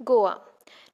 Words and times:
गोवा। 0.00 0.38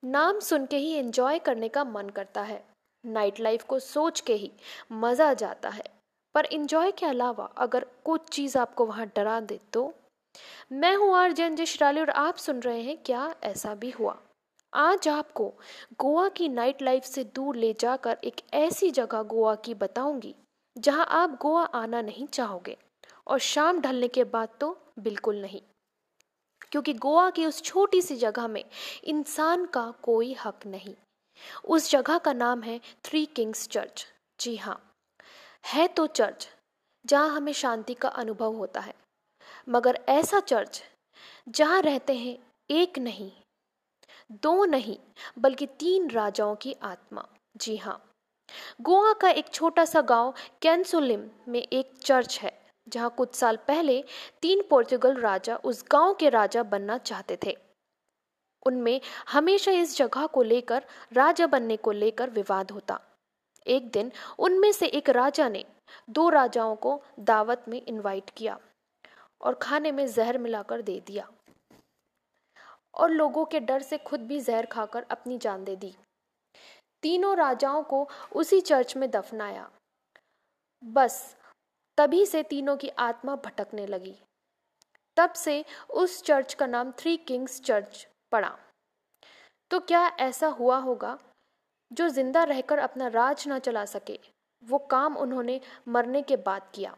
नाम 0.05 0.39
सुन 0.41 0.66
के 0.66 0.77
ही 0.77 0.93
एंजॉय 0.93 1.39
करने 1.39 1.69
का 1.69 1.85
मन 1.85 2.08
करता 2.08 2.43
है। 2.43 2.65
नाइट 3.04 3.41
लाइफ 3.41 3.62
को 3.62 3.79
सोच 3.79 4.21
के 4.21 4.34
ही 4.34 4.50
मज़ा 4.92 5.30
आ 5.30 5.34
जाता 5.34 5.69
है। 5.69 5.84
पर 6.34 6.45
इंजॉय 6.45 6.92
के 6.92 7.07
अलावा 7.07 7.45
अगर 7.59 7.87
कुछ 8.04 8.29
चीज़ 8.29 8.59
आपको 8.59 8.87
वहाँ 8.87 9.06
डरा 9.06 9.40
दे 9.40 9.59
तो? 9.72 9.93
मैं 10.72 10.95
हूँ 10.96 11.14
आर 11.17 11.32
जन 11.32 11.64
शिराली 11.64 12.01
और 12.01 12.11
आप 12.11 12.37
सुन 12.37 12.61
रहे 12.61 12.80
हैं 12.82 12.96
क्या 12.96 13.35
ऐसा 13.45 13.75
भी 13.75 13.90
हुआ? 13.90 14.17
आज 14.72 15.09
आपको 15.09 15.52
गोवा 16.00 16.29
की 16.29 16.48
नाइट 16.48 16.82
लाइफ 16.82 17.05
से 17.05 17.25
दूर 17.25 17.57
ले 17.57 17.73
जाकर 17.73 18.18
एक 18.25 18.41
ऐसी 18.55 18.91
जगह 18.91 19.23
गोवा 19.23 19.55
की 19.55 19.75
बताऊँगी, 19.75 20.34
जहाँ 20.77 21.07
आप 21.07 21.39
गोवा 21.43 21.64
आना 21.64 22.00
नहीं 22.02 22.27
चाहोगे। 22.27 22.77
और 23.27 23.39
शाम 23.39 23.80
ढलने 23.80 24.09
के 24.09 24.25
बाद 24.25 24.48
तो 24.61 24.77
बिल्कुल 24.98 25.41
नहीं। 25.43 25.61
क्योंकि 26.72 26.92
गोवा 26.94 27.28
की 27.30 27.46
उस 27.46 27.62
छोटी 27.62 28.02
सी 28.02 28.16
जगह 28.16 28.48
में 28.48 28.64
इंसान 29.04 29.66
का 29.66 29.90
कोई 30.02 30.32
हक 30.45 30.66
नहीं। 30.66 30.95
उस 31.64 31.91
जगह 31.91 32.18
का 32.18 32.32
नाम 32.32 32.62
है 32.62 32.80
थ्री 33.05 33.24
किंग्स 33.27 33.66
चर्च। 33.68 34.06
जी 34.41 34.56
हाँ 34.56 34.80
है 35.66 35.86
तो 35.88 36.06
चर्च 36.06 36.48
जहाँ 37.05 37.36
हमें 37.36 37.52
शांति 37.52 37.95
का 37.95 38.08
अनुभव 38.08 38.55
होता 38.55 38.80
है, 38.80 38.95
मगर 39.69 39.98
ऐसा 40.08 40.41
चर्च 40.41 40.82
जहाँ 41.48 41.80
रहते 41.82 42.14
हैं 42.14 42.38
एक 42.70 42.98
नहीं, 42.98 43.30
दो 44.33 44.64
नहीं, 44.64 44.96
बल्कि 45.38 45.66
तीन 45.78 46.10
राजाओं 46.10 46.55
की 46.56 46.74
आत्मा। 46.83 47.27
जी 47.56 47.77
हाँ 47.77 48.00
गोवा 48.80 49.12
का 49.12 49.28
एक 49.30 49.48
छोटा 49.48 49.84
सा 49.84 50.00
गाँव 50.00 50.34
कैंसुलिम 50.62 51.28
में 51.48 51.60
एक 51.60 51.92
चर्च 52.02 52.38
है। 52.42 52.63
जहाँ 52.88 53.11
कुछ 53.11 53.34
साल 53.34 53.56
पहले 53.56 54.05
तीन 54.43 54.62
पोर्तुगल 54.70 55.20
राजा 55.20 55.56
उस 55.56 55.84
गाँव 55.91 56.15
के 56.15 56.29
राजा 56.29 56.62
बनना 56.62 56.98
चाहते 56.98 57.38
थे। 57.45 57.56
उनमें 58.66 59.01
हमेशा 59.29 59.73
इस 59.73 59.97
जगह 59.97 60.27
को 60.27 60.42
लेकर, 60.42 60.84
राजा 61.12 61.47
बनने 61.47 61.77
को 61.77 61.92
लेकर 61.92 62.31
विवाद 62.31 62.70
होता। 62.70 63.00
एक 63.67 63.91
दिन 63.91 64.12
उनमें 64.39 64.73
से 64.73 64.86
एक 64.86 65.11
राजा 65.11 65.48
ने 65.48 65.64
दो 66.11 66.28
राजाओं 66.28 66.77
को 66.77 67.03
दावत 67.20 67.64
में 67.69 67.83
इनवाइट 67.83 68.31
किया 68.31 68.61
और 69.41 69.55
खाने 69.55 69.92
में 69.92 70.06
जहर 70.06 70.39
मिलाकर 70.39 70.83
दे 70.83 71.03
दिया। 71.06 71.33
और 72.95 73.11
लोगों 73.11 73.45
के 73.45 73.61
डर 73.61 73.83
से 73.83 73.98
खुद 73.98 74.20
भी 74.20 74.41
जहर 74.41 74.67
खाकर 74.67 75.03
अपनी 75.03 75.39
जान 75.39 75.64
दे 75.64 75.77
दी। 75.77 75.97
तीनों 77.03 77.36
राजाओं 77.36 77.83
को 77.83 78.08
उसी 78.33 78.61
चर्च 78.61 78.97
में 78.97 79.11
दफनाया। 79.11 79.70
बस 80.84 81.36
तभी 81.98 82.27
से 82.27 82.42
तीनों 82.42 82.77
की 82.77 82.89
आत्मा 82.89 83.37
भटकने 83.37 83.87
लगी। 83.87 84.14
तब 85.17 85.33
से 85.33 85.64
उस 85.91 86.23
चर्च 86.23 86.55
का 86.55 86.67
नाम 86.67 86.92
थ्री 86.92 87.17
किंग्स 87.17 87.61
चर्च 87.61 88.09
पड़ा। 88.33 88.59
तो 89.70 89.81
क्या 89.81 90.06
ऐसा 90.09 90.47
हुआ 90.47 90.78
होगा? 90.78 91.19
जो 91.92 92.09
ज़िंदा 92.09 92.45
रहकर 92.45 92.78
अपना 92.78 93.06
राज 93.06 93.48
ना 93.48 93.59
चला 93.59 93.84
सके, 93.84 94.19
वो 94.62 94.78
काम 94.78 95.17
उन्होंने 95.17 95.61
मरने 95.89 96.23
के 96.23 96.36
बाद 96.36 96.70
किया। 96.75 96.97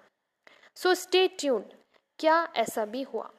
सो 0.77 0.95
स्टे 0.95 1.29
ट्यून 1.29 1.65
क्या 2.19 2.53
ऐसा 2.57 2.85
भी 2.85 3.03
हुआ? 3.03 3.31